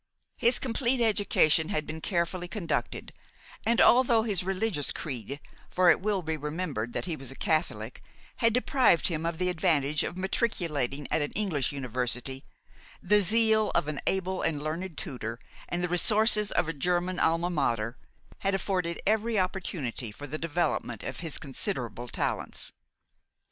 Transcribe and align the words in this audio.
His 0.39 0.57
complete 0.57 0.99
education 0.99 1.69
had 1.69 1.85
been 1.85 2.01
carefully 2.01 2.47
conducted; 2.47 3.13
and 3.67 3.79
although 3.79 4.23
his 4.23 4.43
religious 4.43 4.91
creed, 4.91 5.39
for 5.69 5.91
it 5.91 6.01
will 6.01 6.23
be 6.23 6.35
remembered 6.37 6.95
he 7.05 7.15
was 7.15 7.29
a 7.29 7.35
Catholic, 7.35 8.01
had 8.37 8.51
deprived 8.51 9.09
him 9.09 9.27
of 9.27 9.37
the 9.37 9.49
advantage 9.49 10.01
of 10.01 10.17
matriculating 10.17 11.07
at 11.11 11.21
an 11.21 11.31
English 11.33 11.71
university, 11.71 12.43
the 12.99 13.21
zeal 13.21 13.69
of 13.75 13.87
an 13.87 13.99
able 14.07 14.41
and 14.41 14.63
learned 14.63 14.97
tutor, 14.97 15.37
and 15.69 15.83
the 15.83 15.87
resources 15.87 16.49
of 16.51 16.67
a 16.67 16.73
German 16.73 17.19
Alma 17.19 17.51
Mater, 17.51 17.95
had 18.39 18.55
afforded 18.55 18.99
every 19.05 19.37
opportunity 19.37 20.11
for 20.11 20.25
the 20.25 20.39
development 20.39 21.03
of 21.03 21.19
his 21.19 21.37
considerable 21.37 22.07
talents. 22.07 22.71